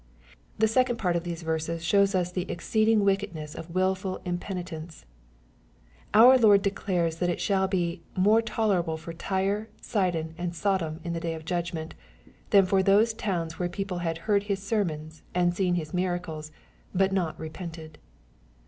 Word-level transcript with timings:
The 0.57 0.67
second 0.67 0.95
part 0.97 1.15
of 1.15 1.23
these 1.25 1.43
verses 1.43 1.83
shows 1.85 2.15
us 2.15 2.31
the 2.31 2.49
exceeding 2.49 3.03
wickedness 3.03 3.53
of 3.53 3.71
toilful 3.71 4.19
impenitence. 4.25 5.05
Our 6.15 6.39
Lord 6.39 6.63
declares 6.63 7.17
that 7.17 7.29
it 7.29 7.39
shall 7.39 7.67
be 7.67 8.01
^^ 8.17 8.17
more 8.17 8.41
tolerable 8.41 8.97
for 8.97 9.13
Tyre, 9.13 9.69
Sidon, 9.79 10.33
and 10.39 10.55
Sodom, 10.55 11.01
in 11.03 11.13
the 11.13 11.19
day 11.19 11.35
of 11.35 11.45
judgment," 11.45 11.93
than 12.49 12.65
for 12.65 12.81
those 12.81 13.13
towns 13.13 13.59
where 13.59 13.69
people 13.69 13.99
had 13.99 14.17
heard 14.25 14.41
His 14.45 14.57
sermons, 14.63 15.21
and 15.35 15.53
seen 15.55 15.75
His 15.75 15.93
miracles, 15.93 16.51
but 16.95 17.11
not 17.13 17.39
repented. 17.39 17.99